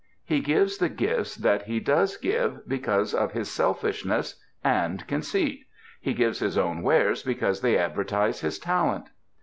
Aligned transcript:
He 0.25 0.39
gives 0.39 0.79
the 0.79 0.89
gifts 0.89 1.35
that 1.35 1.67
he 1.67 1.79
does 1.79 2.17
give 2.17 2.67
because 2.67 3.13
of 3.13 3.33
his 3.33 3.51
selfishness 3.51 4.41
and 4.63 5.05
conceit. 5.05 5.67
He 5.99 6.15
gives 6.15 6.39
his 6.39 6.57
own 6.57 6.81
wares 6.81 7.21
because 7.21 7.61
they 7.61 7.77
advertise 7.77 8.41
his 8.41 8.57
talent. 8.57 9.09